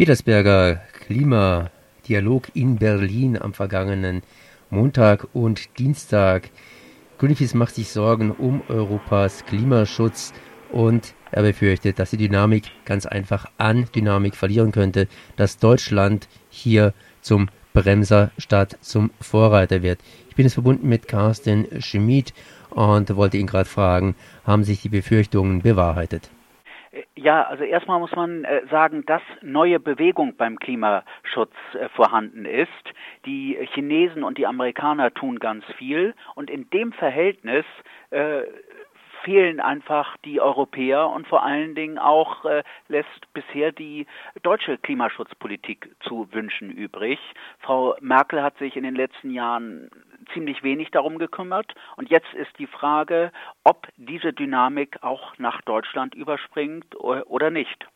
[0.00, 4.22] Petersberger Klimadialog in Berlin am vergangenen
[4.70, 6.48] Montag und Dienstag.
[7.18, 10.32] Greenpeace macht sich Sorgen um Europas Klimaschutz
[10.72, 16.94] und er befürchtet, dass die Dynamik ganz einfach an Dynamik verlieren könnte, dass Deutschland hier
[17.20, 20.00] zum Bremser statt zum Vorreiter wird.
[20.30, 22.32] Ich bin jetzt verbunden mit Carsten Schmid
[22.70, 24.14] und wollte ihn gerade fragen,
[24.44, 26.30] haben sich die Befürchtungen bewahrheitet?
[27.22, 32.70] Ja, also erstmal muss man äh, sagen, dass neue Bewegung beim Klimaschutz äh, vorhanden ist.
[33.26, 37.66] Die Chinesen und die Amerikaner tun ganz viel und in dem Verhältnis
[38.08, 38.44] äh,
[39.22, 44.06] fehlen einfach die Europäer und vor allen Dingen auch äh, lässt bisher die
[44.42, 47.18] deutsche Klimaschutzpolitik zu wünschen übrig.
[47.58, 49.90] Frau Merkel hat sich in den letzten Jahren
[50.32, 53.32] ziemlich wenig darum gekümmert und jetzt ist die Frage,
[53.64, 57.86] ob diese Dynamik auch nach Deutschland überspringt oder nicht.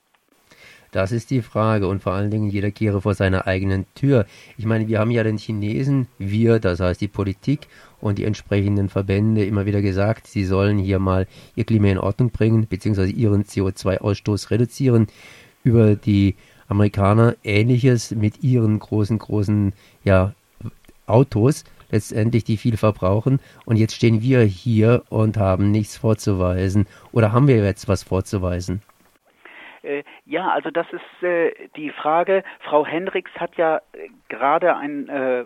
[0.95, 4.27] Das ist die Frage und vor allen Dingen jeder kehre vor seiner eigenen Tür.
[4.57, 7.67] Ich meine, wir haben ja den Chinesen, wir, das heißt die Politik
[8.01, 12.31] und die entsprechenden Verbände immer wieder gesagt, sie sollen hier mal ihr Klima in Ordnung
[12.31, 15.09] bringen, beziehungsweise ihren CO2-Ausstoß reduzieren.
[15.65, 16.37] Über die
[16.69, 19.73] Amerikaner ähnliches mit ihren großen, großen
[20.05, 20.33] ja,
[21.07, 21.65] Autos,
[21.95, 23.41] letztendlich die viel verbrauchen.
[23.65, 26.87] Und jetzt stehen wir hier und haben nichts vorzuweisen.
[27.13, 28.83] Oder haben wir jetzt was vorzuweisen?
[29.83, 32.43] Äh, ja, also das ist äh, die Frage.
[32.61, 35.45] Frau Hendricks hat ja äh, gerade ein äh,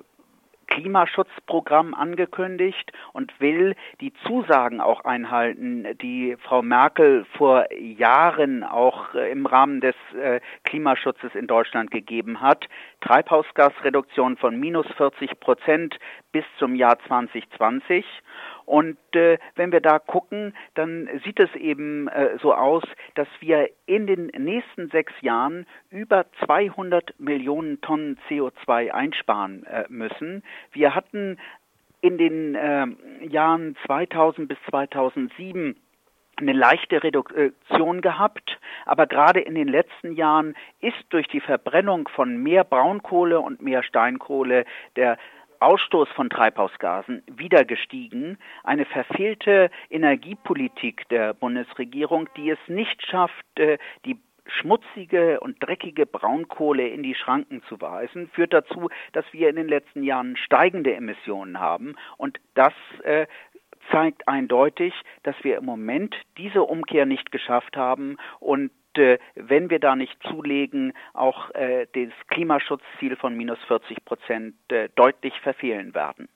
[0.68, 9.30] Klimaschutzprogramm angekündigt und will die Zusagen auch einhalten, die Frau Merkel vor Jahren auch äh,
[9.32, 12.68] im Rahmen des äh, Klimaschutzes in Deutschland gegeben hat.
[13.00, 15.98] Treibhausgasreduktion von minus 40 Prozent
[16.32, 18.04] bis zum Jahr 2020
[18.68, 22.82] und äh, wenn wir da gucken, dann sieht es eben äh, so aus,
[23.14, 30.42] dass wir in den nächsten sechs Jahren über 200 Millionen Tonnen CO2 einsparen äh, müssen.
[30.72, 31.38] Wir hatten
[32.02, 32.86] in den äh,
[33.26, 35.74] Jahren 2000 bis 2007
[36.36, 42.36] eine leichte Reduktion gehabt, aber gerade in den letzten Jahren ist durch die Verbrennung von
[42.36, 45.16] mehr Braunkohle und mehr Steinkohle der
[45.60, 48.38] Ausstoß von Treibhausgasen wieder gestiegen.
[48.64, 56.88] Eine verfehlte Energiepolitik der Bundesregierung, die es nicht schafft, äh, die schmutzige und dreckige Braunkohle
[56.88, 61.60] in die Schranken zu weisen, führt dazu, dass wir in den letzten Jahren steigende Emissionen
[61.60, 61.96] haben.
[62.16, 63.26] Und das äh,
[63.90, 69.78] zeigt eindeutig, dass wir im Moment diese Umkehr nicht geschafft haben und äh, wenn wir
[69.78, 76.28] da nicht zulegen, auch äh, das Klimaschutzziel von minus 40 Prozent äh, deutlich verfehlen werden.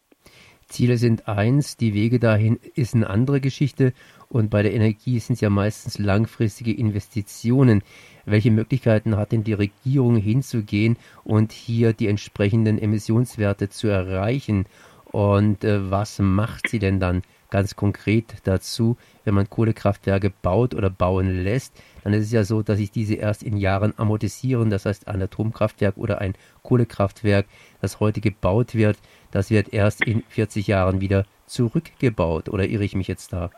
[0.66, 3.92] Ziele sind eins, die Wege dahin ist eine andere Geschichte
[4.30, 7.82] und bei der Energie sind es ja meistens langfristige Investitionen.
[8.24, 14.64] Welche Möglichkeiten hat denn die Regierung hinzugehen und hier die entsprechenden Emissionswerte zu erreichen?
[15.04, 20.88] Und äh, was macht sie denn dann ganz konkret dazu, wenn man Kohlekraftwerke baut oder
[20.88, 24.70] bauen lässt, dann ist es ja so, dass sich diese erst in Jahren amortisieren.
[24.70, 27.46] Das heißt, ein Atomkraftwerk oder ein Kohlekraftwerk,
[27.82, 28.96] das heute gebaut wird,
[29.32, 32.48] das wird erst in 40 Jahren wieder zurückgebaut.
[32.48, 33.50] Oder irre ich mich jetzt da?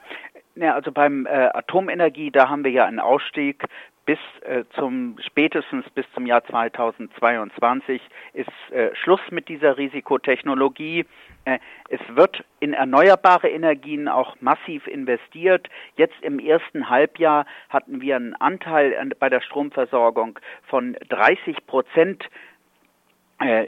[0.57, 3.65] Ja, also beim äh, Atomenergie, da haben wir ja einen Ausstieg
[4.07, 8.01] bis äh, zum spätestens bis zum Jahr 2022
[8.35, 11.07] ist äh, Schluss mit dieser Risikotechnologie.
[11.45, 15.69] Äh, es wird in erneuerbare Energien auch massiv investiert.
[15.97, 20.39] Jetzt im ersten Halbjahr hatten wir einen Anteil bei der Stromversorgung
[20.69, 22.25] von 30 Prozent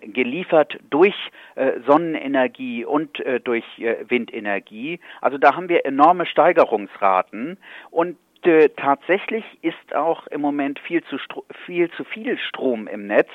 [0.00, 1.14] geliefert durch
[1.54, 5.00] äh, Sonnenenergie und äh, durch äh, Windenergie.
[5.20, 7.58] Also da haben wir enorme Steigerungsraten
[7.90, 11.16] und äh, tatsächlich ist auch im Moment viel zu,
[11.66, 13.30] viel zu viel Strom im Netz.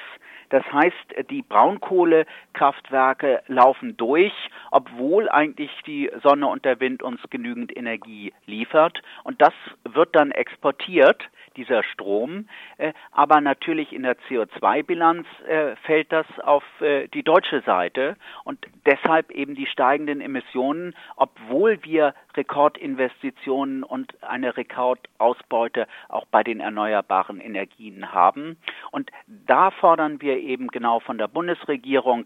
[0.51, 4.33] Das heißt, die Braunkohlekraftwerke laufen durch,
[4.69, 9.01] obwohl eigentlich die Sonne und der Wind uns genügend Energie liefert.
[9.23, 9.53] Und das
[9.83, 11.23] wird dann exportiert
[11.57, 12.47] dieser Strom.
[12.77, 18.65] Äh, aber natürlich in der CO2-Bilanz äh, fällt das auf äh, die deutsche Seite und
[18.85, 27.39] deshalb eben die steigenden Emissionen, obwohl wir Rekordinvestitionen und eine Rekordausbeute auch bei den erneuerbaren
[27.39, 28.57] Energien haben.
[28.91, 32.25] Und da fordern wir eben genau von der Bundesregierung,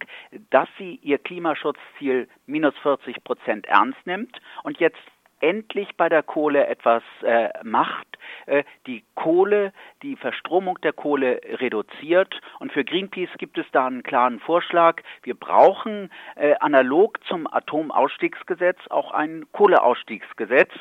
[0.50, 5.00] dass sie ihr Klimaschutzziel minus 40 Prozent ernst nimmt und jetzt
[5.42, 8.08] endlich bei der Kohle etwas äh, macht,
[8.46, 12.40] äh, die Kohle, die Verstromung der Kohle reduziert.
[12.60, 15.02] Und für Greenpeace gibt es da einen klaren Vorschlag.
[15.24, 20.72] Wir brauchen äh, analog zum Atomausstiegsgesetz auch ein Kohleausstiegsgesetz,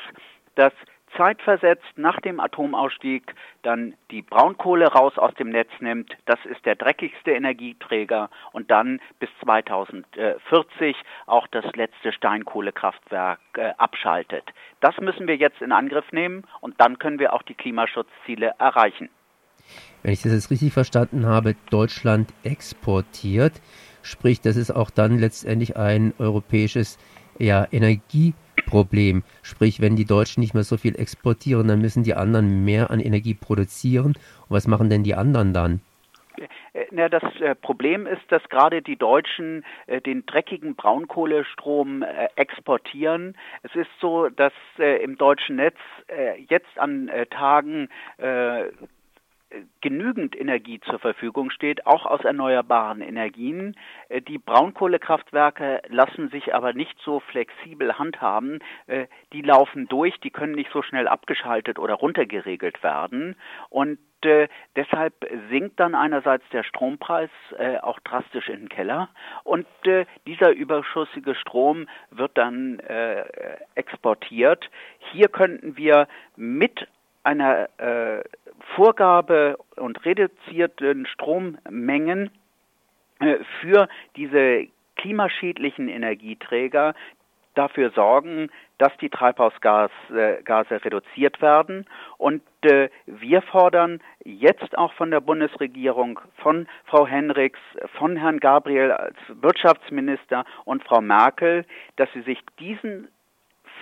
[0.55, 0.73] das
[1.17, 6.15] zeitversetzt nach dem Atomausstieg dann die Braunkohle raus aus dem Netz nimmt.
[6.25, 10.95] Das ist der dreckigste Energieträger und dann bis 2040
[11.25, 14.43] auch das letzte Steinkohlekraftwerk äh, abschaltet.
[14.79, 19.09] Das müssen wir jetzt in Angriff nehmen und dann können wir auch die Klimaschutzziele erreichen.
[20.03, 23.53] Wenn ich das jetzt richtig verstanden habe, Deutschland exportiert,
[24.03, 26.99] sprich, das ist auch dann letztendlich ein europäisches
[27.39, 27.65] ja,
[28.55, 29.23] Energieproblem.
[29.43, 32.99] Sprich, wenn die Deutschen nicht mehr so viel exportieren, dann müssen die anderen mehr an
[32.99, 34.13] Energie produzieren.
[34.47, 35.81] Und was machen denn die anderen dann?
[36.91, 43.37] Na, das äh, Problem ist, dass gerade die Deutschen äh, den dreckigen Braunkohlestrom äh, exportieren.
[43.63, 45.77] Es ist so, dass äh, im deutschen Netz
[46.07, 47.87] äh, jetzt an äh, Tagen
[49.81, 53.75] genügend Energie zur Verfügung steht, auch aus erneuerbaren Energien.
[54.09, 58.59] Äh, die Braunkohlekraftwerke lassen sich aber nicht so flexibel handhaben.
[58.87, 63.35] Äh, die laufen durch, die können nicht so schnell abgeschaltet oder runtergeregelt werden.
[63.69, 65.13] Und äh, deshalb
[65.49, 67.29] sinkt dann einerseits der Strompreis
[67.81, 69.09] auch drastisch in den Keller
[69.43, 69.67] und
[70.25, 72.79] dieser überschüssige Strom wird dann
[73.75, 74.69] exportiert.
[75.11, 76.87] Hier könnten wir mit
[77.25, 78.23] einer äh,
[78.75, 82.31] Vorgabe und reduzierten Strommengen
[83.19, 86.93] äh, für diese klimaschädlichen Energieträger
[87.55, 91.85] dafür sorgen, dass die Treibhausgase äh, reduziert werden.
[92.17, 97.59] Und äh, wir fordern jetzt auch von der Bundesregierung, von Frau Henriks,
[97.97, 101.65] von Herrn Gabriel als Wirtschaftsminister und Frau Merkel,
[101.95, 103.07] dass sie sich diesen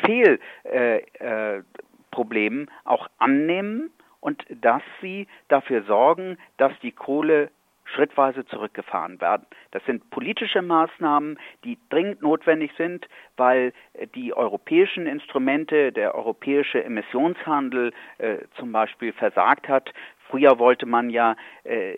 [0.06, 1.63] Fehl äh, äh,
[2.12, 3.89] Problemen auch annehmen
[4.24, 7.52] und dass sie dafür sorgen, dass die Kohle
[7.84, 9.46] schrittweise zurückgefahren werden.
[9.72, 13.74] Das sind politische Maßnahmen, die dringend notwendig sind, weil
[14.16, 19.94] die europäischen Instrumente, der europäische Emissionshandel äh, zum Beispiel versagt hat.
[20.30, 21.36] Früher wollte man ja
[21.66, 21.98] äh,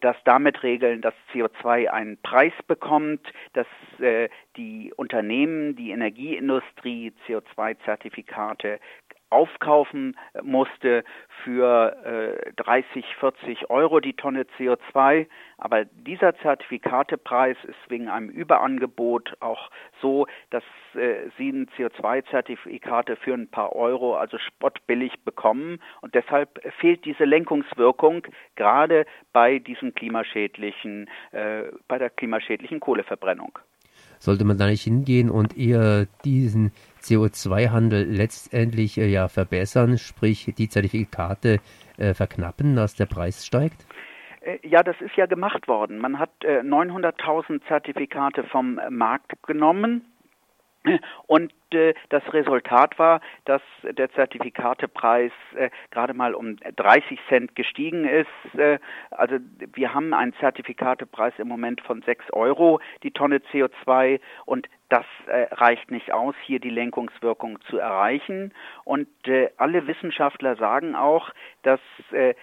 [0.00, 3.66] das damit regeln, dass CO2 einen Preis bekommt, dass
[3.98, 8.78] äh, die Unternehmen, die Energieindustrie CO2-Zertifikate
[9.30, 11.04] aufkaufen musste
[11.44, 15.26] für äh, 30, 40 Euro die Tonne CO2.
[15.58, 19.70] Aber dieser Zertifikatepreis ist wegen einem Überangebot auch
[20.02, 25.80] so, dass äh, sie CO2-Zertifikate für ein paar Euro, also spottbillig bekommen.
[26.00, 33.58] Und deshalb fehlt diese Lenkungswirkung gerade bei diesen klimaschädlichen, äh, bei der klimaschädlichen Kohleverbrennung.
[34.18, 40.68] Sollte man da nicht hingehen und eher diesen CO2-Handel letztendlich äh, ja verbessern, sprich die
[40.68, 41.58] Zertifikate
[41.96, 43.86] äh, verknappen, dass der Preis steigt?
[44.40, 45.98] Äh, ja, das ist ja gemacht worden.
[45.98, 50.09] Man hat äh, 900.000 Zertifikate vom Markt genommen
[51.26, 58.06] und äh, das Resultat war, dass der Zertifikatepreis äh, gerade mal um 30 Cent gestiegen
[58.06, 58.58] ist.
[58.58, 58.78] Äh,
[59.10, 59.36] also
[59.74, 65.52] wir haben einen Zertifikatepreis im Moment von 6 Euro die Tonne CO2 und das äh,
[65.52, 68.52] reicht nicht aus, hier die Lenkungswirkung zu erreichen.
[68.84, 71.30] Und äh, alle Wissenschaftler sagen auch,
[71.62, 71.80] dass
[72.10, 72.34] äh,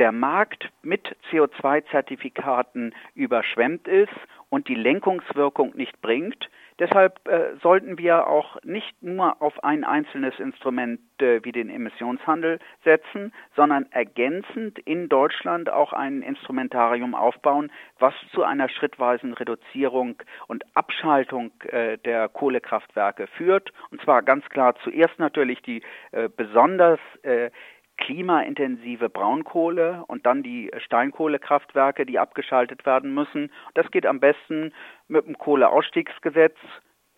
[0.00, 4.08] der Markt mit CO2-Zertifikaten überschwemmt ist
[4.48, 6.48] und die Lenkungswirkung nicht bringt.
[6.80, 12.58] Deshalb äh, sollten wir auch nicht nur auf ein einzelnes Instrument äh, wie den Emissionshandel
[12.84, 20.64] setzen, sondern ergänzend in Deutschland auch ein Instrumentarium aufbauen, was zu einer schrittweisen Reduzierung und
[20.74, 23.72] Abschaltung äh, der Kohlekraftwerke führt.
[23.90, 27.50] Und zwar ganz klar zuerst natürlich die äh, besonders äh,
[28.00, 33.52] klimaintensive Braunkohle und dann die Steinkohlekraftwerke, die abgeschaltet werden müssen.
[33.74, 34.72] Das geht am besten
[35.08, 36.56] mit dem Kohleausstiegsgesetz,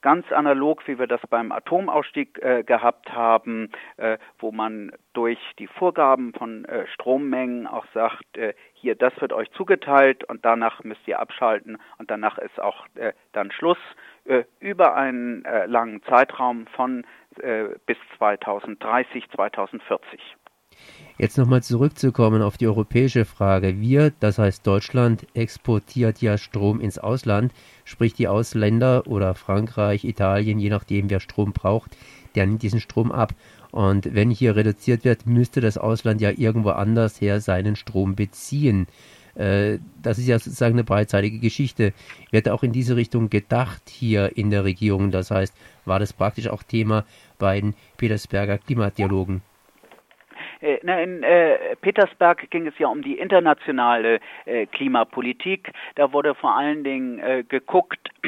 [0.02, 5.68] ganz analog, wie wir das beim Atomausstieg äh, gehabt haben, äh, wo man durch die
[5.68, 11.06] Vorgaben von äh, Strommengen auch sagt, äh, hier, das wird euch zugeteilt und danach müsst
[11.06, 13.78] ihr abschalten und danach ist auch äh, dann Schluss
[14.24, 17.06] äh, über einen langen Zeitraum von
[17.86, 20.36] bis 2030, 2040.
[21.18, 23.80] Jetzt nochmal zurückzukommen auf die europäische Frage.
[23.80, 27.52] Wir, das heißt Deutschland, exportiert ja Strom ins Ausland,
[27.84, 31.96] sprich die Ausländer oder Frankreich, Italien, je nachdem wer Strom braucht,
[32.34, 33.34] der nimmt diesen Strom ab.
[33.70, 38.86] Und wenn hier reduziert wird, müsste das Ausland ja irgendwo anders her seinen Strom beziehen.
[39.34, 41.92] Äh, das ist ja sozusagen eine beidseitige Geschichte.
[42.30, 45.10] Wird auch in diese Richtung gedacht hier in der Regierung?
[45.10, 45.54] Das heißt,
[45.84, 47.04] war das praktisch auch Thema
[47.38, 49.42] bei den Petersberger Klimadialogen?
[50.62, 55.72] Äh, in äh, Petersberg ging es ja um die internationale äh, Klimapolitik.
[55.96, 57.02] Da wurde vor allen Dingen
[57.48, 58.10] geguckt,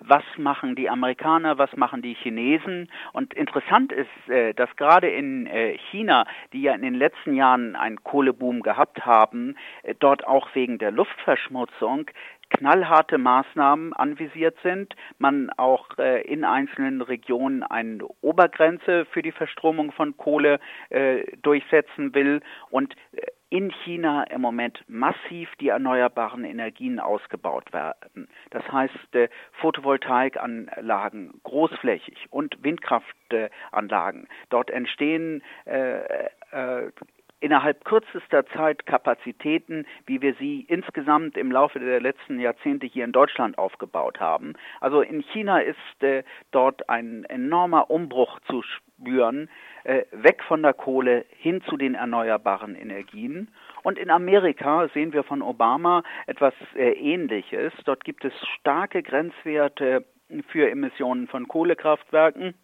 [0.00, 2.90] was machen die Amerikaner, was machen die Chinesen.
[3.12, 4.08] Und interessant ist,
[4.56, 5.48] dass gerade in
[5.90, 9.56] China, die ja in den letzten Jahren einen Kohleboom gehabt haben,
[9.98, 12.10] dort auch wegen der Luftverschmutzung
[12.50, 19.92] knallharte Maßnahmen anvisiert sind, man auch äh, in einzelnen Regionen eine Obergrenze für die Verstromung
[19.92, 20.60] von Kohle
[20.90, 28.28] äh, durchsetzen will und äh, in China im Moment massiv die erneuerbaren Energien ausgebaut werden.
[28.50, 29.28] Das heißt, äh,
[29.60, 34.26] Photovoltaikanlagen großflächig und Windkraftanlagen.
[34.50, 36.90] Dort entstehen äh, äh,
[37.40, 43.12] innerhalb kürzester Zeit Kapazitäten, wie wir sie insgesamt im Laufe der letzten Jahrzehnte hier in
[43.12, 44.54] Deutschland aufgebaut haben.
[44.80, 49.48] Also in China ist äh, dort ein enormer Umbruch zu spüren,
[49.84, 53.48] äh, weg von der Kohle hin zu den erneuerbaren Energien.
[53.82, 57.72] Und in Amerika sehen wir von Obama etwas äh, Ähnliches.
[57.84, 60.04] Dort gibt es starke Grenzwerte
[60.48, 62.54] für Emissionen von Kohlekraftwerken.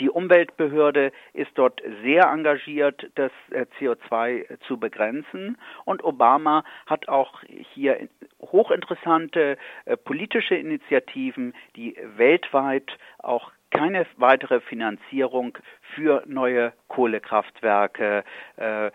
[0.00, 5.56] Die Umweltbehörde ist dort sehr engagiert, das äh, CO2 zu begrenzen.
[5.84, 7.42] Und Obama hat auch
[7.74, 8.08] hier
[8.40, 15.56] hochinteressante äh, politische Initiativen, die weltweit auch keine weitere Finanzierung
[15.94, 18.24] für neue Kohlekraftwerke
[18.56, 18.90] äh, äh,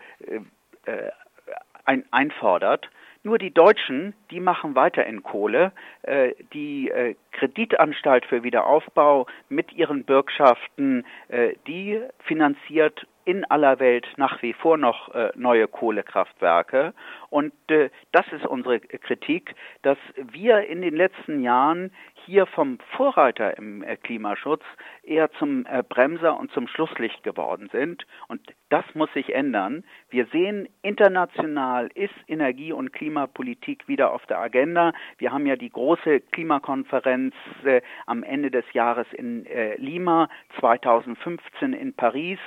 [1.84, 2.88] ein, einfordert.
[3.28, 5.72] Nur die Deutschen, die machen weiter in Kohle.
[6.00, 14.06] Äh, die äh, Kreditanstalt für Wiederaufbau mit ihren Bürgschaften, äh, die finanziert in aller Welt
[14.16, 16.94] nach wie vor noch neue Kohlekraftwerke.
[17.28, 21.92] Und das ist unsere Kritik, dass wir in den letzten Jahren
[22.28, 24.62] hier vom Vorreiter im äh, Klimaschutz
[25.02, 28.06] eher zum äh, Bremser und zum Schlusslicht geworden sind.
[28.28, 29.82] Und das muss sich ändern.
[30.10, 34.92] Wir sehen, international ist Energie- und Klimapolitik wieder auf der Agenda.
[35.16, 40.28] Wir haben ja die große Klimakonferenz äh, am Ende des Jahres in äh, Lima,
[40.60, 42.38] 2015 in Paris.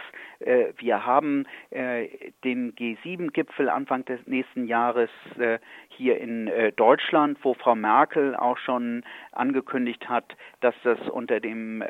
[0.42, 2.08] Äh, wir haben äh,
[2.44, 5.10] den G7-Gipfel Anfang des nächsten Jahres
[5.90, 9.71] hier in Deutschland, wo Frau Merkel auch schon angekündigt
[10.08, 11.84] hat, dass das unter dem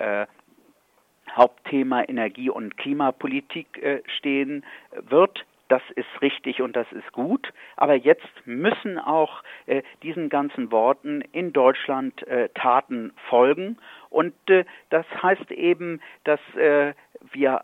[1.35, 4.65] Hauptthema Energie- und Klimapolitik äh, stehen
[5.09, 5.45] wird.
[5.69, 7.53] Das ist richtig und das ist gut.
[7.77, 13.77] Aber jetzt müssen auch äh, diesen ganzen Worten in Deutschland äh, Taten folgen.
[14.09, 16.93] Und äh, das heißt eben, dass äh,
[17.31, 17.63] wir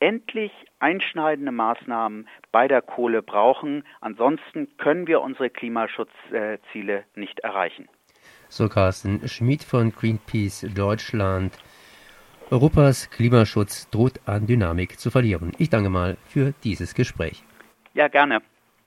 [0.00, 3.84] endlich einschneidende Maßnahmen bei der Kohle brauchen.
[4.00, 7.88] Ansonsten können wir unsere Klimaschutzziele nicht erreichen.
[8.48, 11.52] So Carsten Schmid von Greenpeace Deutschland.
[12.50, 15.52] Europas Klimaschutz droht an Dynamik zu verlieren.
[15.58, 17.44] Ich danke mal für dieses Gespräch.
[17.94, 18.40] Ja, gerne.